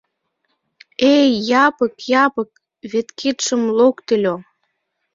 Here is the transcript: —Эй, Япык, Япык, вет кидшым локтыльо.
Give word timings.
—Эй, 1.15 1.29
Япык, 1.65 1.93
Япык, 2.23 2.51
вет 2.91 3.07
кидшым 3.19 3.61
локтыльо. 3.77 4.35